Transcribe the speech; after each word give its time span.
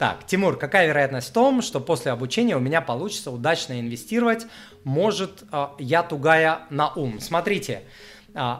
Так, 0.00 0.24
Тимур, 0.24 0.56
какая 0.56 0.86
вероятность 0.86 1.28
в 1.28 1.32
том, 1.34 1.60
что 1.60 1.78
после 1.78 2.10
обучения 2.10 2.56
у 2.56 2.58
меня 2.58 2.80
получится 2.80 3.30
удачно 3.30 3.78
инвестировать? 3.78 4.46
Может, 4.82 5.44
э, 5.52 5.66
я 5.78 6.02
тугая 6.02 6.60
на 6.70 6.90
ум? 6.94 7.20
Смотрите, 7.20 7.82
э, 8.34 8.54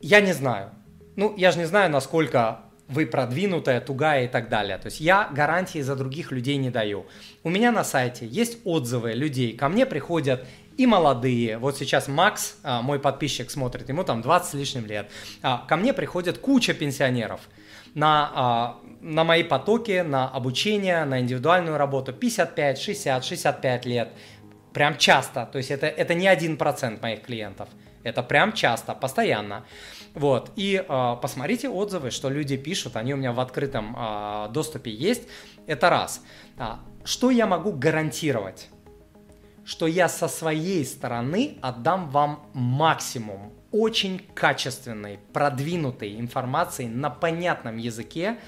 я 0.00 0.20
не 0.22 0.32
знаю. 0.32 0.70
Ну, 1.14 1.34
я 1.36 1.50
же 1.50 1.58
не 1.58 1.66
знаю, 1.66 1.90
насколько 1.90 2.62
вы 2.92 3.06
продвинутая, 3.06 3.80
тугая 3.80 4.24
и 4.24 4.28
так 4.28 4.48
далее. 4.48 4.78
То 4.78 4.86
есть 4.86 5.00
я 5.00 5.28
гарантии 5.32 5.80
за 5.80 5.96
других 5.96 6.30
людей 6.30 6.56
не 6.56 6.70
даю. 6.70 7.06
У 7.42 7.50
меня 7.50 7.72
на 7.72 7.84
сайте 7.84 8.26
есть 8.26 8.58
отзывы 8.64 9.12
людей. 9.12 9.56
Ко 9.56 9.68
мне 9.68 9.86
приходят 9.86 10.46
и 10.76 10.86
молодые. 10.86 11.58
Вот 11.58 11.76
сейчас 11.76 12.08
Макс, 12.08 12.56
а, 12.62 12.82
мой 12.82 12.98
подписчик, 12.98 13.50
смотрит, 13.50 13.88
ему 13.88 14.04
там 14.04 14.22
20 14.22 14.50
с 14.50 14.54
лишним 14.54 14.86
лет. 14.86 15.10
А, 15.42 15.64
ко 15.68 15.76
мне 15.76 15.92
приходит 15.92 16.38
куча 16.38 16.74
пенсионеров 16.74 17.40
на, 17.94 18.30
а, 18.34 18.76
на 19.00 19.24
мои 19.24 19.42
потоки, 19.42 20.02
на 20.02 20.28
обучение, 20.28 21.04
на 21.04 21.20
индивидуальную 21.20 21.76
работу 21.76 22.12
55, 22.12 22.78
60, 22.78 23.24
65 23.24 23.86
лет. 23.86 24.08
Прям 24.72 24.96
часто. 24.96 25.48
То 25.52 25.58
есть 25.58 25.70
это, 25.70 25.86
это 25.86 26.14
не 26.14 26.26
один 26.26 26.56
процент 26.56 27.02
моих 27.02 27.22
клиентов. 27.22 27.68
Это 28.02 28.22
прям 28.22 28.52
часто, 28.52 28.94
постоянно. 28.94 29.64
Вот. 30.14 30.50
И 30.56 30.84
э, 30.86 31.16
посмотрите 31.20 31.68
отзывы, 31.68 32.10
что 32.10 32.28
люди 32.28 32.56
пишут, 32.56 32.96
они 32.96 33.14
у 33.14 33.16
меня 33.16 33.32
в 33.32 33.40
открытом 33.40 33.96
э, 33.96 34.48
доступе 34.50 34.90
есть. 34.90 35.28
Это 35.66 35.90
раз. 35.90 36.22
А, 36.58 36.80
что 37.04 37.30
я 37.30 37.46
могу 37.46 37.72
гарантировать? 37.72 38.68
Что 39.64 39.86
я 39.86 40.08
со 40.08 40.28
своей 40.28 40.84
стороны 40.84 41.58
отдам 41.62 42.10
вам 42.10 42.50
максимум 42.52 43.52
очень 43.70 44.20
качественной, 44.34 45.18
продвинутой 45.32 46.20
информации 46.20 46.86
на 46.86 47.10
понятном 47.10 47.78
языке, 47.78 48.38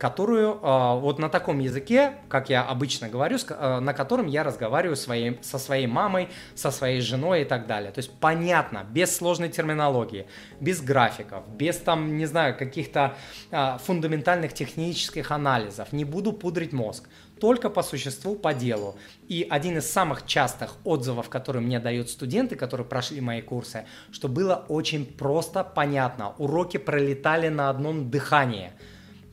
которую 0.00 0.54
э, 0.54 1.00
вот 1.00 1.18
на 1.18 1.28
таком 1.28 1.58
языке, 1.58 2.14
как 2.28 2.48
я 2.48 2.62
обычно 2.62 3.10
говорю, 3.10 3.36
э, 3.36 3.80
на 3.80 3.92
котором 3.92 4.28
я 4.28 4.42
разговариваю 4.42 4.96
своей, 4.96 5.38
со 5.42 5.58
своей 5.58 5.86
мамой, 5.86 6.30
со 6.54 6.70
своей 6.70 7.02
женой 7.02 7.42
и 7.42 7.44
так 7.44 7.66
далее. 7.66 7.92
То 7.92 7.98
есть 7.98 8.10
понятно, 8.18 8.86
без 8.90 9.14
сложной 9.14 9.50
терминологии, 9.50 10.26
без 10.58 10.80
графиков, 10.80 11.46
без 11.50 11.76
там, 11.76 12.16
не 12.16 12.24
знаю, 12.24 12.56
каких-то 12.56 13.14
э, 13.50 13.76
фундаментальных 13.84 14.54
технических 14.54 15.30
анализов. 15.30 15.92
Не 15.92 16.06
буду 16.06 16.32
пудрить 16.32 16.72
мозг 16.72 17.06
только 17.38 17.68
по 17.68 17.82
существу, 17.82 18.36
по 18.36 18.54
делу. 18.54 18.96
И 19.28 19.46
один 19.50 19.76
из 19.76 19.90
самых 19.90 20.24
частых 20.24 20.76
отзывов, 20.84 21.28
которые 21.28 21.62
мне 21.62 21.78
дают 21.78 22.08
студенты, 22.08 22.56
которые 22.56 22.86
прошли 22.86 23.20
мои 23.20 23.42
курсы, 23.42 23.84
что 24.12 24.28
было 24.28 24.64
очень 24.68 25.04
просто, 25.04 25.62
понятно. 25.62 26.34
Уроки 26.38 26.78
пролетали 26.78 27.48
на 27.48 27.68
одном 27.68 28.10
дыхании– 28.10 28.72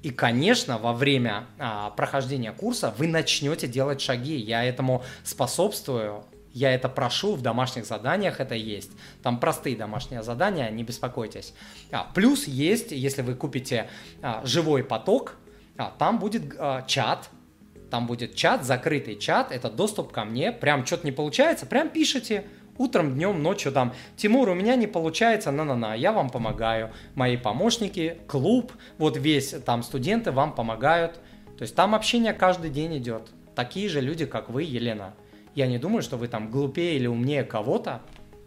и, 0.08 0.10
конечно, 0.10 0.78
во 0.78 0.94
время 0.94 1.48
а, 1.60 1.90
прохождения 1.90 2.54
курса 2.54 2.94
вы 2.98 3.08
начнете 3.08 3.68
делать 3.68 4.00
шаги. 4.00 4.38
Я 4.38 4.64
этому 4.64 5.04
способствую. 5.26 6.24
Я 6.54 6.74
это 6.74 6.88
прошу, 6.88 7.36
в 7.36 7.42
домашних 7.42 7.86
заданиях 7.86 8.40
это 8.40 8.56
есть. 8.56 8.92
Там 9.22 9.38
простые 9.38 9.76
домашние 9.76 10.24
задания, 10.24 10.70
не 10.70 10.84
беспокойтесь. 10.84 11.54
А, 11.92 12.06
плюс 12.16 12.48
есть, 12.48 12.94
если 12.94 13.22
вы 13.22 13.36
купите 13.36 13.90
а, 14.22 14.46
живой 14.46 14.82
поток, 14.86 15.36
а, 15.78 15.94
там 16.00 16.20
будет 16.20 16.56
а, 16.58 16.84
чат, 16.84 17.30
там 17.92 18.08
будет 18.08 18.34
чат, 18.34 18.64
закрытый 18.64 19.18
чат, 19.18 19.52
это 19.52 19.70
доступ 19.70 20.14
ко 20.14 20.24
мне, 20.24 20.54
прям 20.54 20.86
что-то 20.86 21.06
не 21.06 21.12
получается, 21.12 21.66
прям 21.66 21.90
пишите, 21.90 22.46
утром, 22.78 23.14
днем, 23.14 23.42
ночью 23.42 23.72
там, 23.72 23.94
Тимур, 24.16 24.50
у 24.50 24.54
меня 24.54 24.76
не 24.76 24.88
получается, 24.88 25.52
на-на-на, 25.52 25.96
я 25.96 26.12
вам 26.12 26.30
помогаю, 26.30 26.92
мои 27.16 27.38
помощники, 27.38 28.18
клуб, 28.28 28.72
вот 28.98 29.18
весь, 29.18 29.50
там 29.66 29.84
студенты 29.84 30.32
вам 30.32 30.54
помогают, 30.54 31.20
то 31.58 31.64
есть 31.64 31.76
там 31.76 31.96
общение 31.96 32.34
каждый 32.34 32.70
день 32.70 32.98
идет, 32.98 33.30
такие 33.56 33.90
же 33.90 34.02
люди, 34.02 34.26
как 34.26 34.50
вы, 34.50 34.64
Елена. 34.64 35.16
Я 35.56 35.68
не 35.68 35.80
думаю, 35.80 36.02
что 36.04 36.18
вы 36.18 36.28
там 36.28 36.52
глупее 36.52 36.96
или 36.96 37.08
умнее 37.08 37.44
кого-то, 37.44 38.02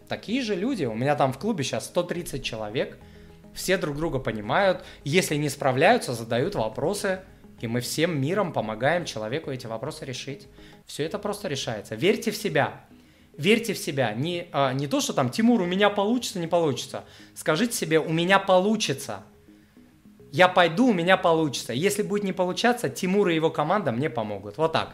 такие 0.07 0.41
же 0.41 0.55
люди, 0.55 0.85
у 0.85 0.93
меня 0.93 1.15
там 1.15 1.33
в 1.33 1.37
клубе 1.37 1.63
сейчас 1.63 1.85
130 1.85 2.43
человек, 2.43 2.97
все 3.53 3.77
друг 3.77 3.97
друга 3.97 4.19
понимают, 4.19 4.83
если 5.03 5.35
не 5.35 5.49
справляются, 5.49 6.13
задают 6.13 6.55
вопросы, 6.55 7.19
и 7.59 7.67
мы 7.67 7.79
всем 7.79 8.19
миром 8.19 8.53
помогаем 8.53 9.05
человеку 9.05 9.51
эти 9.51 9.67
вопросы 9.67 10.03
решить. 10.05 10.47
Все 10.85 11.03
это 11.03 11.19
просто 11.19 11.47
решается. 11.47 11.95
Верьте 11.95 12.31
в 12.31 12.37
себя 12.37 12.85
верьте 13.41 13.73
в 13.73 13.77
себя. 13.77 14.13
Не, 14.13 14.47
а, 14.51 14.73
не 14.73 14.87
то, 14.87 15.01
что 15.01 15.13
там, 15.13 15.29
Тимур, 15.29 15.61
у 15.61 15.65
меня 15.65 15.89
получится, 15.89 16.39
не 16.39 16.47
получится. 16.47 17.03
Скажите 17.35 17.73
себе, 17.73 17.99
у 17.99 18.11
меня 18.11 18.39
получится. 18.39 19.23
Я 20.31 20.47
пойду, 20.47 20.87
у 20.87 20.93
меня 20.93 21.17
получится. 21.17 21.73
Если 21.73 22.03
будет 22.03 22.23
не 22.23 22.31
получаться, 22.31 22.89
Тимур 22.89 23.27
и 23.29 23.35
его 23.35 23.49
команда 23.49 23.91
мне 23.91 24.09
помогут. 24.09 24.57
Вот 24.57 24.71
так. 24.71 24.89